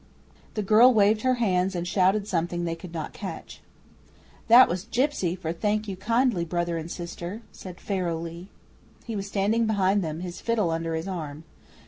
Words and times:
The 0.55 0.63
girl 0.63 0.91
waved 0.91 1.21
her 1.21 1.35
hands 1.35 1.75
and 1.75 1.87
shouted 1.87 2.27
something 2.27 2.63
they 2.65 2.73
could 2.75 2.91
not 2.91 3.13
catch. 3.13 3.61
'That 4.47 4.67
was 4.67 4.85
gipsy 4.89 5.35
for 5.35 5.53
"Thank 5.53 5.87
you 5.87 5.95
kindly, 5.95 6.43
Brother 6.43 6.75
and 6.75 6.89
Sister,"' 6.89 7.43
said 7.51 7.79
Pharaoh 7.79 8.17
Lee. 8.19 8.47
He 9.05 9.15
was 9.15 9.27
standing 9.27 9.67
behind 9.67 10.03
them, 10.03 10.21
his 10.21 10.41
fiddle 10.41 10.71
under 10.71 10.95
his 10.95 11.07
arm. 11.07 11.43